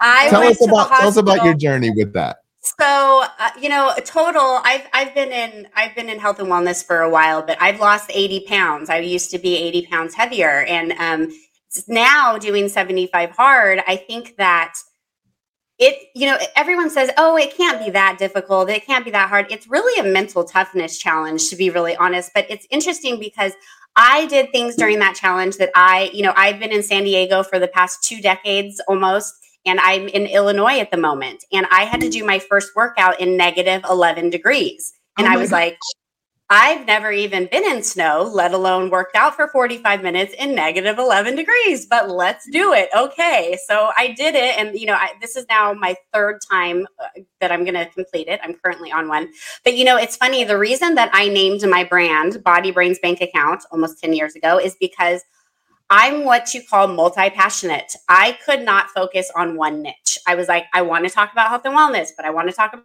[0.00, 2.38] I tell us about tell us about your journey with that.
[2.64, 6.84] So, uh, you know, total, I've, I've been in, I've been in health and wellness
[6.84, 8.88] for a while, but I've lost 80 pounds.
[8.88, 10.64] I used to be 80 pounds heavier.
[10.64, 11.38] And, um,
[11.88, 14.74] now doing 75 hard, I think that
[15.78, 18.70] it, you know, everyone says, oh, it can't be that difficult.
[18.70, 19.46] It can't be that hard.
[19.50, 22.30] It's really a mental toughness challenge, to be really honest.
[22.32, 23.52] But it's interesting because
[23.96, 27.42] I did things during that challenge that I, you know, I've been in San Diego
[27.42, 31.44] for the past two decades almost and I'm in Illinois at the moment.
[31.52, 34.92] And I had to do my first workout in negative 11 degrees.
[35.18, 35.56] And oh I was God.
[35.56, 35.78] like,
[36.50, 40.98] I've never even been in snow, let alone worked out for 45 minutes in negative
[40.98, 42.90] 11 degrees, but let's do it.
[42.94, 43.58] Okay.
[43.66, 44.58] So I did it.
[44.58, 47.86] And, you know, I, this is now my third time uh, that I'm going to
[47.86, 48.40] complete it.
[48.42, 49.32] I'm currently on one.
[49.64, 50.44] But, you know, it's funny.
[50.44, 54.58] The reason that I named my brand Body Brains Bank Account almost 10 years ago
[54.58, 55.22] is because
[55.96, 57.94] I'm what you call multi passionate.
[58.08, 60.18] I could not focus on one niche.
[60.26, 62.52] I was like, I want to talk about health and wellness, but I want to
[62.52, 62.84] talk about,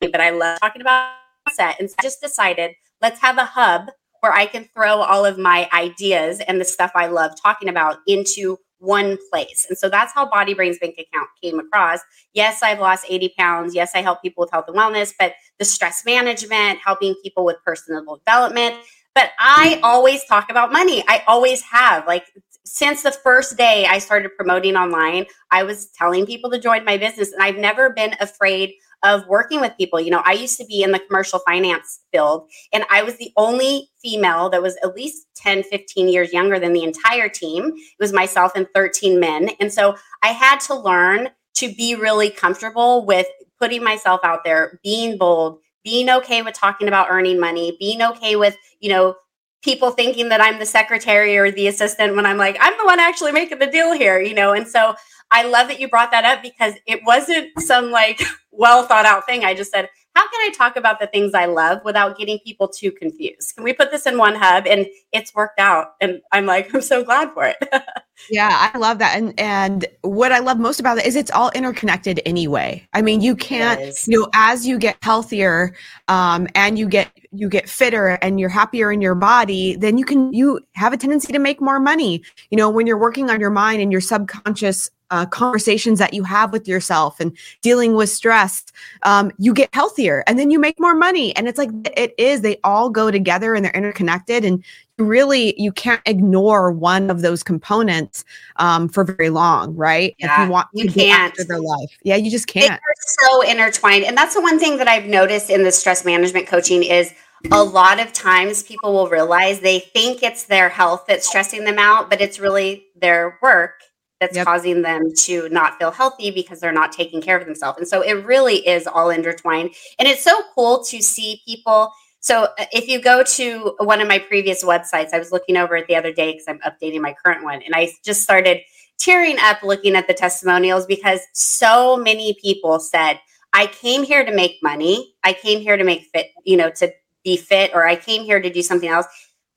[0.00, 1.10] but I love talking about
[1.50, 1.80] set.
[1.80, 3.88] And so I just decided let's have a hub
[4.20, 7.96] where I can throw all of my ideas and the stuff I love talking about
[8.06, 9.66] into one place.
[9.68, 11.98] And so that's how Body Brains Bank account came across.
[12.32, 13.74] Yes, I've lost 80 pounds.
[13.74, 17.56] Yes, I help people with health and wellness, but the stress management, helping people with
[17.64, 18.76] personal development,
[19.16, 21.02] but I always talk about money.
[21.08, 22.06] I always have.
[22.06, 22.26] Like
[22.66, 26.98] since the first day I started promoting online, I was telling people to join my
[26.98, 29.98] business and I've never been afraid of working with people.
[30.00, 33.32] You know, I used to be in the commercial finance field and I was the
[33.38, 37.72] only female that was at least 10, 15 years younger than the entire team.
[37.74, 39.48] It was myself and 13 men.
[39.60, 43.26] And so I had to learn to be really comfortable with
[43.58, 48.34] putting myself out there, being bold, being okay with talking about earning money, being okay
[48.34, 49.14] with, you know,
[49.62, 52.98] people thinking that I'm the secretary or the assistant when I'm like, I'm the one
[52.98, 54.52] actually making the deal here, you know?
[54.52, 54.96] And so
[55.30, 58.20] I love that you brought that up because it wasn't some like
[58.50, 59.44] well thought out thing.
[59.44, 62.66] I just said, how can I talk about the things I love without getting people
[62.66, 63.54] too confused?
[63.54, 64.66] Can we put this in one hub?
[64.66, 65.92] And it's worked out.
[66.00, 67.56] And I'm like, I'm so glad for it.
[68.30, 69.16] yeah, I love that.
[69.16, 72.86] And and what I love most about it is it's all interconnected anyway.
[72.92, 75.74] I mean, you can't, you know, as you get healthier
[76.08, 80.04] um, and you get you get fitter and you're happier in your body, then you
[80.04, 82.22] can you have a tendency to make more money.
[82.50, 86.24] You know, when you're working on your mind and your subconscious uh, conversations that you
[86.24, 88.64] have with yourself and dealing with stress,
[89.04, 91.34] um, you get healthier and then you make more money.
[91.36, 94.44] And it's like it is, they all go together and they're interconnected.
[94.44, 94.64] And
[94.98, 98.24] really, you can't ignore one of those components
[98.56, 100.14] um, for very long, right?
[100.18, 101.36] Yeah, if you want you can't.
[101.48, 101.90] their life.
[102.02, 102.68] Yeah, you just can't.
[102.68, 104.04] They're so intertwined.
[104.04, 107.12] And that's the one thing that I've noticed in the stress management coaching is
[107.52, 111.78] a lot of times people will realize they think it's their health that's stressing them
[111.78, 113.82] out, but it's really their work
[114.20, 114.46] that's yep.
[114.46, 117.78] causing them to not feel healthy because they're not taking care of themselves.
[117.78, 119.74] And so it really is all intertwined.
[119.98, 121.92] And it's so cool to see people.
[122.26, 125.76] So uh, if you go to one of my previous websites, I was looking over
[125.76, 128.62] it the other day because I'm updating my current one, and I just started
[128.98, 133.20] tearing up looking at the testimonials because so many people said,
[133.52, 135.14] I came here to make money.
[135.22, 138.40] I came here to make fit, you know, to be fit, or I came here
[138.40, 139.06] to do something else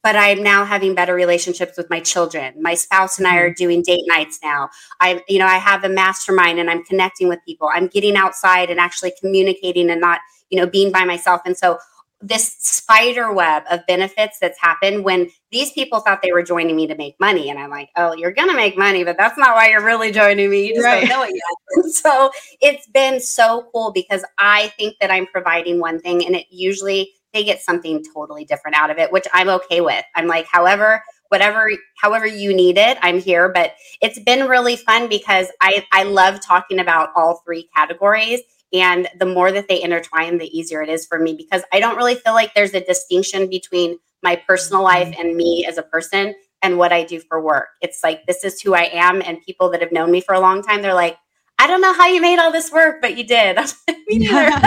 [0.02, 2.54] but I'm now having better relationships with my children.
[2.62, 3.62] My spouse and I are mm-hmm.
[3.62, 4.70] doing date nights now.
[5.02, 7.70] I, you know, I have a mastermind and I'm connecting with people.
[7.70, 11.42] I'm getting outside and actually communicating and not, you know, being by myself.
[11.46, 11.80] And so
[12.22, 16.86] this spider web of benefits that's happened when these people thought they were joining me
[16.88, 17.50] to make money.
[17.50, 20.12] And I'm like, oh, you're going to make money, but that's not why you're really
[20.12, 20.68] joining me.
[20.68, 21.08] You just right.
[21.08, 21.86] don't know it yet.
[21.94, 26.48] so it's been so cool because I think that I'm providing one thing and it
[26.50, 30.04] usually they get something totally different out of it, which I'm okay with.
[30.16, 35.08] I'm like, however, whatever however you need it i'm here but it's been really fun
[35.08, 38.42] because i i love talking about all three categories
[38.74, 41.98] and the more that they intertwine, the easier it is for me because I don't
[41.98, 45.22] really feel like there's a distinction between my personal life mm-hmm.
[45.22, 47.70] and me as a person and what I do for work.
[47.82, 49.22] It's like, this is who I am.
[49.22, 51.18] And people that have known me for a long time, they're like,
[51.58, 53.58] I don't know how you made all this work, but you did.
[54.08, 54.52] me neither.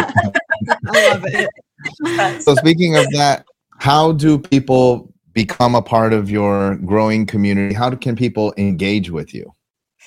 [0.86, 2.42] I love it.
[2.42, 3.44] so, speaking of that,
[3.78, 7.74] how do people become a part of your growing community?
[7.74, 9.50] How can people engage with you?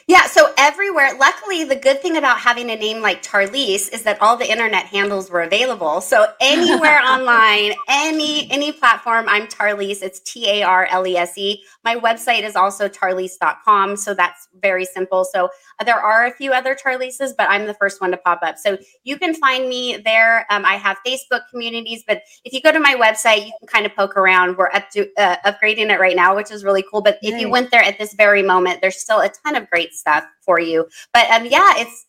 [0.08, 1.12] Yeah, so everywhere.
[1.20, 4.86] Luckily, the good thing about having a name like Tarlese is that all the internet
[4.86, 6.02] handles were available.
[6.02, 10.02] So anywhere online, any any platform, I'm Tarlese.
[10.02, 11.64] It's T A R L E S E.
[11.84, 15.24] My website is also tarlese.com, so that's very simple.
[15.24, 15.50] So
[15.86, 18.58] there are a few other Tarleses, but I'm the first one to pop up.
[18.58, 20.46] So you can find me there.
[20.50, 23.86] Um, I have Facebook communities, but if you go to my website, you can kind
[23.86, 24.58] of poke around.
[24.58, 27.02] We're up to uh, upgrading it right now, which is really cool.
[27.02, 27.34] But nice.
[27.34, 30.24] if you went there at this very moment, there's still a ton of great stuff
[30.46, 30.88] for you.
[31.14, 32.06] But um, yeah, it's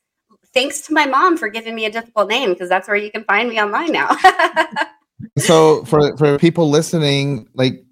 [0.55, 3.25] thanks to my mom for giving me a difficult name because that's where you can
[3.25, 4.16] find me online now.
[5.38, 7.83] so for for people listening, like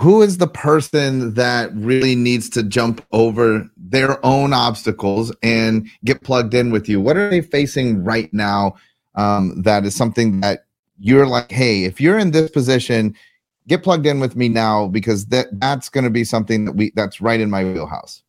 [0.00, 6.22] who is the person that really needs to jump over their own obstacles and get
[6.22, 7.00] plugged in with you?
[7.00, 8.76] What are they facing right now?
[9.14, 10.64] Um, that is something that
[10.98, 13.14] you're like, hey, if you're in this position,
[13.68, 16.92] get plugged in with me now because that that's going to be something that we
[16.94, 18.22] that's right in my wheelhouse.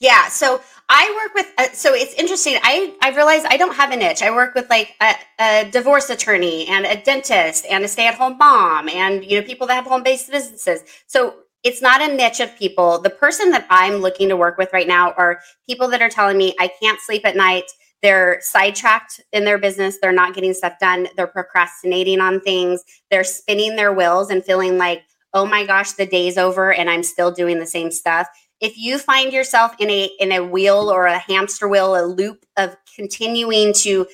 [0.00, 0.28] Yeah.
[0.28, 2.58] So I work with, uh, so it's interesting.
[2.62, 4.22] I, I realized I don't have a niche.
[4.22, 8.14] I work with like a, a divorce attorney and a dentist and a stay at
[8.14, 10.82] home mom and, you know, people that have home based businesses.
[11.06, 13.00] So it's not a niche of people.
[13.00, 16.38] The person that I'm looking to work with right now are people that are telling
[16.38, 17.64] me I can't sleep at night.
[18.00, 19.98] They're sidetracked in their business.
[20.00, 21.08] They're not getting stuff done.
[21.16, 22.82] They're procrastinating on things.
[23.10, 25.02] They're spinning their wheels and feeling like,
[25.34, 28.28] oh my gosh, the day's over and I'm still doing the same stuff
[28.60, 32.44] if you find yourself in a in a wheel or a hamster wheel a loop
[32.56, 34.06] of continuing to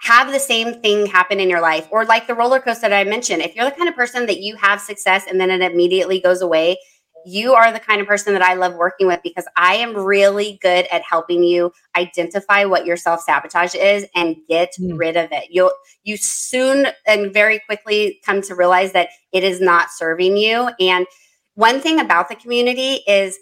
[0.00, 3.08] have the same thing happen in your life or like the roller coaster that i
[3.08, 6.20] mentioned if you're the kind of person that you have success and then it immediately
[6.20, 6.76] goes away
[7.26, 10.58] you are the kind of person that i love working with because i am really
[10.60, 14.98] good at helping you identify what your self-sabotage is and get mm.
[14.98, 19.60] rid of it you'll you soon and very quickly come to realize that it is
[19.60, 21.06] not serving you and
[21.54, 23.38] one thing about the community is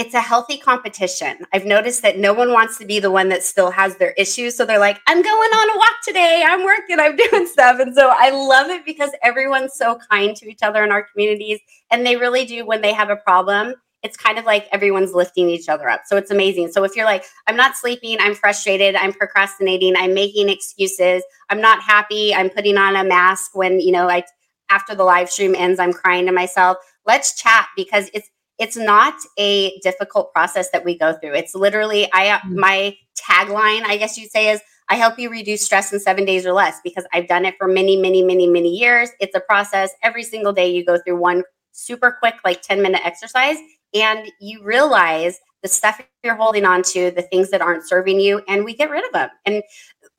[0.00, 1.44] it's a healthy competition.
[1.52, 4.56] I've noticed that no one wants to be the one that still has their issues.
[4.56, 6.42] So they're like, I'm going on a walk today.
[6.48, 7.78] I'm working, I'm doing stuff.
[7.80, 11.60] And so I love it because everyone's so kind to each other in our communities.
[11.90, 15.50] And they really do, when they have a problem, it's kind of like everyone's lifting
[15.50, 16.00] each other up.
[16.06, 16.72] So it's amazing.
[16.72, 21.60] So if you're like, I'm not sleeping, I'm frustrated, I'm procrastinating, I'm making excuses, I'm
[21.60, 24.24] not happy, I'm putting on a mask when, you know, I,
[24.70, 26.78] after the live stream ends, I'm crying to myself.
[27.04, 28.30] Let's chat because it's,
[28.60, 31.32] it's not a difficult process that we go through.
[31.32, 32.60] It's literally I uh, mm-hmm.
[32.60, 36.46] my tagline, I guess you'd say is I help you reduce stress in 7 days
[36.46, 39.10] or less because I've done it for many many many many years.
[39.18, 39.90] It's a process.
[40.02, 41.42] Every single day you go through one
[41.72, 43.56] super quick like 10 minute exercise
[43.94, 48.42] and you realize the stuff you're holding on to, the things that aren't serving you
[48.46, 49.30] and we get rid of them.
[49.46, 49.62] And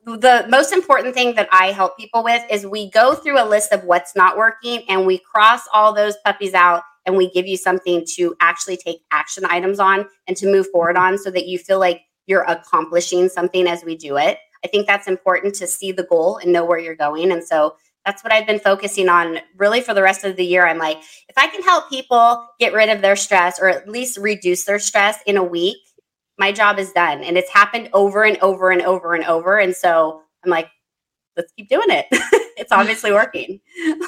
[0.04, 3.72] the most important thing that I help people with is we go through a list
[3.72, 7.56] of what's not working and we cross all those puppies out and we give you
[7.56, 11.58] something to actually take action items on and to move forward on so that you
[11.58, 14.38] feel like you're accomplishing something as we do it.
[14.64, 17.32] I think that's important to see the goal and know where you're going.
[17.32, 20.66] And so that's what I've been focusing on really for the rest of the year.
[20.66, 24.18] I'm like, if I can help people get rid of their stress or at least
[24.18, 25.76] reduce their stress in a week,
[26.38, 27.22] my job is done.
[27.22, 29.58] And it's happened over and over and over and over.
[29.58, 30.68] And so I'm like,
[31.36, 32.06] let's keep doing it.
[32.56, 33.60] it's obviously working.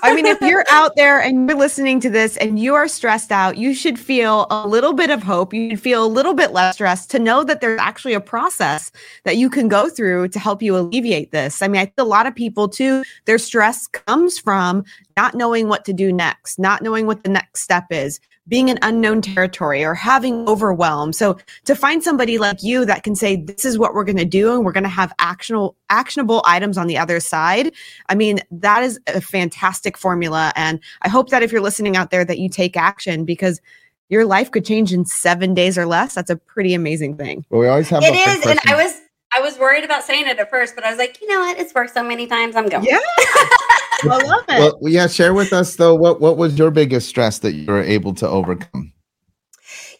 [0.02, 3.32] I mean, if you're out there and you're listening to this and you are stressed
[3.32, 5.54] out, you should feel a little bit of hope.
[5.54, 8.92] You should feel a little bit less stressed to know that there's actually a process
[9.24, 11.62] that you can go through to help you alleviate this.
[11.62, 14.84] I mean, I think a lot of people too, their stress comes from
[15.16, 18.78] not knowing what to do next, not knowing what the next step is, being an
[18.82, 21.14] unknown territory or having overwhelm.
[21.14, 24.26] So to find somebody like you that can say, this is what we're going to
[24.26, 27.72] do and we're going to have actionable, actionable items on the other side.
[28.10, 29.53] I mean, that is a fantastic
[29.96, 30.52] formula.
[30.56, 33.60] And I hope that if you're listening out there that you take action because
[34.08, 36.14] your life could change in seven days or less.
[36.14, 37.44] That's a pretty amazing thing.
[37.50, 39.00] Well, we always have it is, and I was
[39.32, 41.58] I was worried about saying it at first, but I was like, you know what?
[41.58, 42.54] It's worked so many times.
[42.54, 42.84] I'm going.
[42.84, 43.00] Yeah.
[43.18, 44.76] I love it.
[44.80, 45.94] Well, yeah, share with us though.
[45.94, 48.92] What what was your biggest stress that you were able to overcome?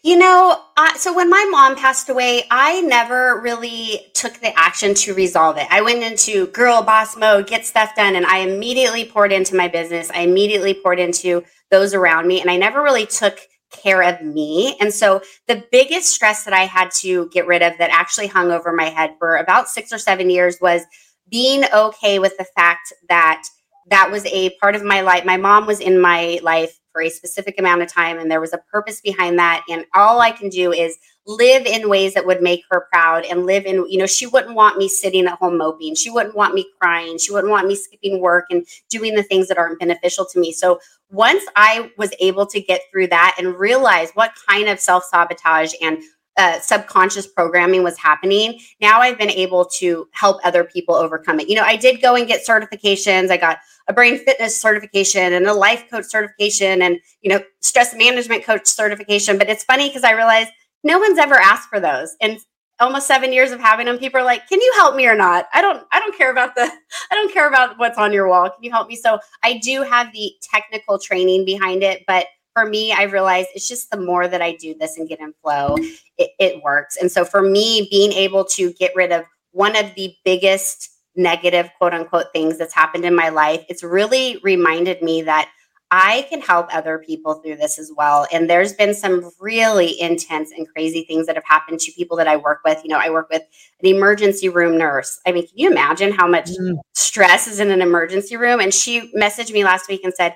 [0.05, 4.93] You know, uh, so when my mom passed away, I never really took the action
[4.93, 5.65] to resolve it.
[5.71, 9.67] I went into girl boss mode, get stuff done, and I immediately poured into my
[9.67, 10.11] business.
[10.11, 13.39] I immediately poured into those around me, and I never really took
[13.71, 14.77] care of me.
[14.79, 18.51] And so the biggest stress that I had to get rid of that actually hung
[18.51, 20.83] over my head for about six or seven years was
[21.31, 23.41] being okay with the fact that
[23.89, 25.25] that was a part of my life.
[25.25, 28.53] My mom was in my life for a specific amount of time and there was
[28.53, 32.41] a purpose behind that and all i can do is live in ways that would
[32.41, 35.57] make her proud and live in you know she wouldn't want me sitting at home
[35.57, 39.23] moping she wouldn't want me crying she wouldn't want me skipping work and doing the
[39.23, 40.53] things that aren't beneficial to me.
[40.53, 40.79] So
[41.09, 45.97] once i was able to get through that and realize what kind of self-sabotage and
[46.37, 48.59] uh, subconscious programming was happening.
[48.81, 51.49] Now I've been able to help other people overcome it.
[51.49, 53.31] You know, I did go and get certifications.
[53.31, 57.95] I got a brain fitness certification and a life coach certification and, you know, stress
[57.95, 59.37] management coach certification.
[59.37, 60.51] But it's funny because I realized
[60.83, 62.15] no one's ever asked for those.
[62.21, 62.39] And
[62.79, 65.47] almost seven years of having them, people are like, can you help me or not?
[65.53, 66.63] I don't, I don't care about the,
[67.11, 68.49] I don't care about what's on your wall.
[68.49, 68.95] Can you help me?
[68.95, 73.67] So I do have the technical training behind it, but for me, I realized it's
[73.67, 75.75] just the more that I do this and get in flow,
[76.17, 76.95] it, it works.
[76.95, 81.69] And so for me, being able to get rid of one of the biggest negative
[81.77, 85.49] quote unquote things that's happened in my life, it's really reminded me that
[85.91, 88.25] I can help other people through this as well.
[88.31, 92.27] And there's been some really intense and crazy things that have happened to people that
[92.27, 92.81] I work with.
[92.83, 93.43] You know, I work with
[93.81, 95.19] an emergency room nurse.
[95.27, 96.77] I mean, can you imagine how much mm.
[96.93, 98.59] stress is in an emergency room?
[98.61, 100.33] And she messaged me last week and said,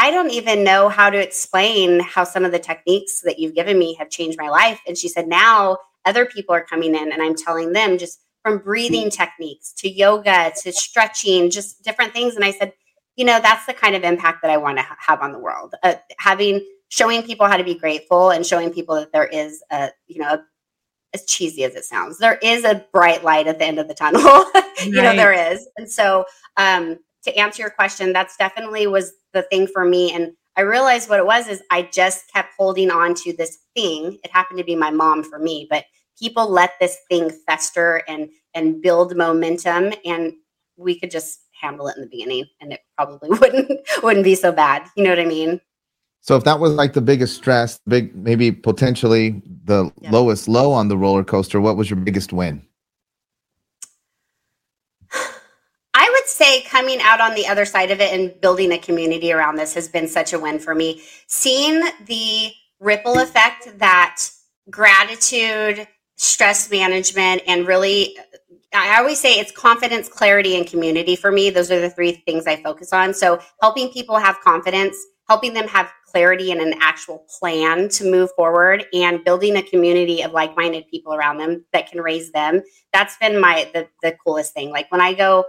[0.00, 3.78] I don't even know how to explain how some of the techniques that you've given
[3.78, 4.80] me have changed my life.
[4.86, 8.60] And she said, now other people are coming in and I'm telling them just from
[8.60, 12.34] breathing techniques to yoga to stretching, just different things.
[12.34, 12.72] And I said,
[13.16, 15.38] you know, that's the kind of impact that I want to ha- have on the
[15.38, 15.74] world.
[15.82, 19.90] Uh, having, showing people how to be grateful and showing people that there is a,
[20.06, 20.42] you know,
[21.12, 23.94] as cheesy as it sounds, there is a bright light at the end of the
[23.94, 24.22] tunnel.
[24.22, 24.92] you right.
[24.92, 25.68] know, there is.
[25.76, 26.24] And so,
[26.56, 30.12] um, to answer your question, that's definitely was the thing for me.
[30.12, 34.18] And I realized what it was is I just kept holding on to this thing.
[34.24, 35.84] It happened to be my mom for me, but
[36.18, 40.32] people let this thing fester and and build momentum and
[40.76, 44.52] we could just handle it in the beginning and it probably wouldn't wouldn't be so
[44.52, 44.86] bad.
[44.96, 45.60] You know what I mean?
[46.22, 50.10] So if that was like the biggest stress, big maybe potentially the yeah.
[50.10, 52.66] lowest low on the roller coaster, what was your biggest win?
[56.40, 59.74] Say coming out on the other side of it and building a community around this
[59.74, 61.02] has been such a win for me.
[61.26, 64.22] Seeing the ripple effect that
[64.70, 68.16] gratitude, stress management, and really,
[68.72, 71.50] I always say it's confidence, clarity, and community for me.
[71.50, 73.12] Those are the three things I focus on.
[73.12, 74.96] So, helping people have confidence,
[75.28, 80.22] helping them have clarity and an actual plan to move forward and building a community
[80.22, 82.60] of like-minded people around them that can raise them
[82.92, 85.44] that's been my the, the coolest thing like when i go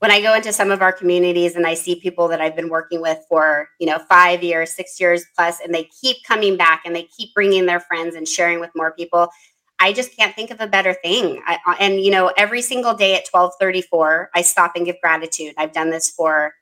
[0.00, 2.68] when I go into some of our communities and I see people that I've been
[2.68, 6.82] working with for, you know, five years, six years plus, and they keep coming back
[6.84, 9.30] and they keep bringing their friends and sharing with more people,
[9.78, 11.42] I just can't think of a better thing.
[11.46, 15.54] I, uh, and, you know, every single day at 1234, I stop and give gratitude.
[15.56, 16.54] I've done this for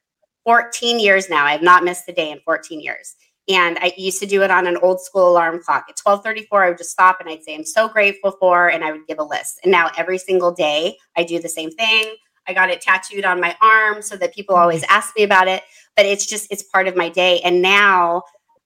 [0.44, 1.44] 14 years now.
[1.44, 3.14] I've not missed a day in 14 years.
[3.49, 5.85] And I used to do it on an old school alarm clock.
[5.88, 8.92] At 1234, I would just stop and I'd say, I'm so grateful for, and I
[8.92, 9.61] would give a list.
[9.62, 12.14] And now every single day, I do the same thing.
[12.46, 15.62] I got it tattooed on my arm so that people always ask me about it.
[15.96, 17.40] But it's just, it's part of my day.
[17.40, 18.22] And now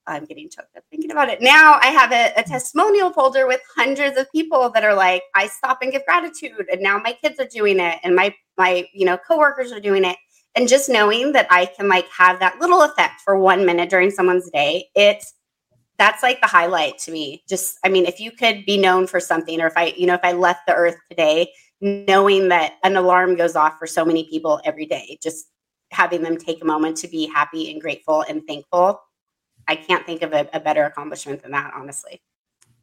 [0.06, 1.40] I'm getting choked up thinking about it.
[1.42, 2.46] Now I have a, a, mm.
[2.46, 6.66] testimonial folder with hundreds of people that are like, I stop and give gratitude.
[6.72, 10.04] And now my kids are doing it and my, my, you know, coworkers are doing
[10.04, 10.16] it.
[10.56, 14.10] And just knowing that I can like have that little effect for one minute during
[14.10, 15.34] someone's day, it's,
[15.98, 17.42] that's like the highlight to me.
[17.48, 20.14] Just, I mean, if you could be known for something, or if I, you know,
[20.14, 24.24] if I left the earth today knowing that an alarm goes off for so many
[24.28, 25.48] people every day, just
[25.90, 29.00] having them take a moment to be happy and grateful and thankful.
[29.66, 32.20] I can't think of a, a better accomplishment than that, honestly.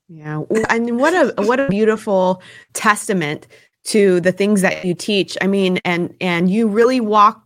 [0.07, 0.43] Yeah.
[0.69, 2.41] And what a what a beautiful
[2.73, 3.47] testament
[3.85, 5.35] to the things that you teach.
[5.41, 7.41] I mean, and and you really walk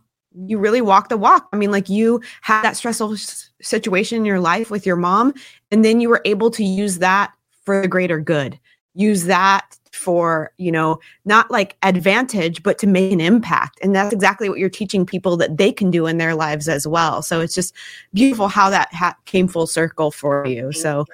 [0.46, 1.48] you really walk the walk.
[1.52, 3.16] I mean, like you had that stressful
[3.62, 5.34] situation in your life with your mom,
[5.70, 7.32] and then you were able to use that
[7.64, 8.58] for the greater good.
[8.94, 13.78] Use that for you know not like advantage but to make an impact.
[13.82, 16.86] And that's exactly what you're teaching people that they can do in their lives as
[16.86, 17.22] well.
[17.22, 17.74] So it's just
[18.14, 20.72] beautiful how that ha- came full circle for you.
[20.72, 21.06] So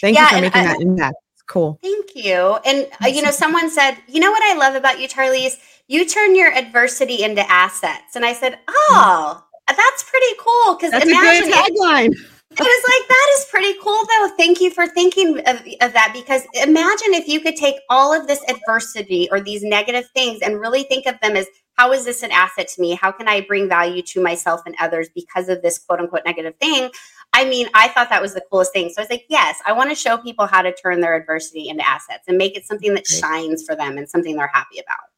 [0.00, 1.16] thank yeah, you for making I, that impact.
[1.46, 1.78] Cool.
[1.82, 2.58] Thank you.
[2.64, 5.58] And uh, you know someone said you know what i love about you Tarlese
[5.88, 8.16] you turn your adversity into assets.
[8.16, 8.94] And i said mm-hmm.
[8.94, 9.44] oh
[9.76, 12.14] That's pretty cool because imagine a tagline.
[12.52, 14.36] It was like that is pretty cool though.
[14.36, 18.26] Thank you for thinking of, of, that because imagine if you could take all of
[18.26, 21.46] this adversity or these negative things and really think of them as
[21.78, 22.94] how is this an asset to me?
[22.94, 26.54] How can I bring value to myself and others because of this quote unquote negative
[26.60, 26.90] thing?
[27.32, 28.90] I mean, I thought that was the coolest thing.
[28.90, 31.70] So I was like, yes, I want to show people how to turn their adversity
[31.70, 35.11] into assets and make it something that shines for them and something they're happy about.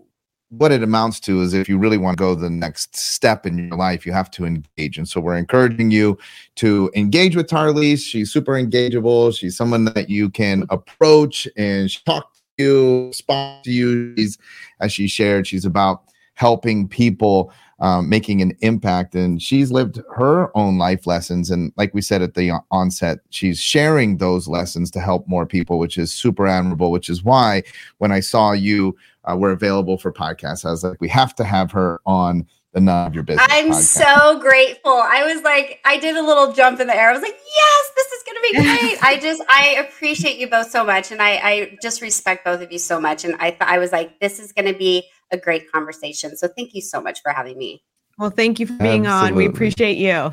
[0.49, 3.57] what it amounts to is if you really want to go the next step in
[3.57, 4.97] your life, you have to engage.
[4.97, 6.17] And so we're encouraging you
[6.55, 8.05] to engage with Tarlese.
[8.05, 9.35] She's super engageable.
[9.37, 14.15] She's someone that you can approach and talk to you, spot to you.
[14.15, 14.37] She's,
[14.79, 16.03] as she shared, she's about
[16.35, 19.15] helping people um, making an impact.
[19.15, 21.51] And she's lived her own life lessons.
[21.51, 25.77] And like we said at the onset, she's sharing those lessons to help more people,
[25.79, 27.63] which is super admirable, which is why
[27.97, 28.95] when I saw you
[29.25, 32.81] uh, were available for podcasts, I was like, we have to have her on the
[32.81, 33.47] None of Your Business.
[33.49, 34.03] I'm podcast.
[34.03, 34.91] so grateful.
[34.91, 37.09] I was like, I did a little jump in the air.
[37.09, 39.03] I was like, yes, this is going to be great.
[39.03, 41.11] I just, I appreciate you both so much.
[41.11, 43.23] And I, I just respect both of you so much.
[43.23, 46.37] And I, th- I was like, this is going to be a great conversation.
[46.37, 47.83] So thank you so much for having me.
[48.17, 49.31] Well, thank you for being Absolutely.
[49.31, 49.35] on.
[49.35, 50.31] We appreciate you.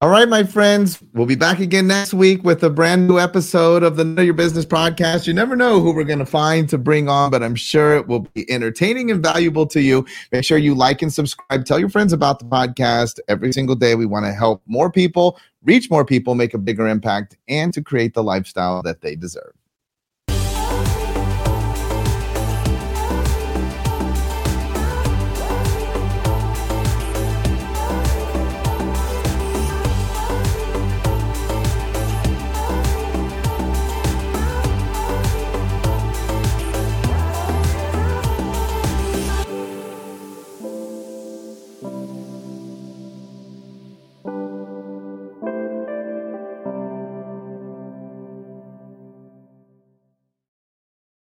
[0.00, 3.82] All right, my friends, we'll be back again next week with a brand new episode
[3.82, 5.26] of the Know Your Business podcast.
[5.26, 8.06] You never know who we're going to find to bring on, but I'm sure it
[8.06, 10.06] will be entertaining and valuable to you.
[10.30, 11.64] Make sure you like and subscribe.
[11.64, 13.18] Tell your friends about the podcast.
[13.26, 16.86] Every single day, we want to help more people, reach more people, make a bigger
[16.86, 19.57] impact, and to create the lifestyle that they deserve.